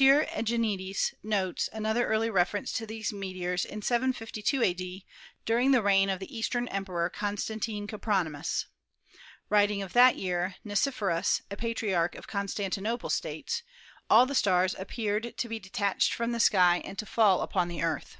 Egenitis 0.00 1.12
notes 1.24 1.66
an 1.72 1.84
other 1.84 2.06
early 2.06 2.30
reference 2.30 2.72
to 2.72 2.86
these 2.86 3.12
meteors 3.12 3.64
in 3.64 3.82
752 3.82 4.62
a.d., 4.62 5.04
during 5.44 5.72
the 5.72 5.82
reign 5.82 6.08
of 6.08 6.20
the 6.20 6.38
eastern 6.38 6.68
Emperor 6.68 7.10
Constantine 7.10 7.88
Coprony 7.88 8.30
mous. 8.30 8.66
Writing 9.48 9.82
of 9.82 9.94
that 9.94 10.14
year, 10.14 10.54
Nicephorus, 10.64 11.42
a 11.50 11.56
Patriarch 11.56 12.14
of 12.14 12.28
Constantinople, 12.28 13.10
states: 13.10 13.64
"All 14.08 14.24
the 14.24 14.36
stars 14.36 14.76
appeared 14.78 15.36
to 15.36 15.48
be 15.48 15.58
de 15.58 15.68
tached 15.68 16.14
from 16.14 16.30
the 16.30 16.38
sky 16.38 16.80
and 16.84 16.96
to 16.98 17.04
fall 17.04 17.40
upon 17.42 17.66
the 17.66 17.82
Earth." 17.82 18.18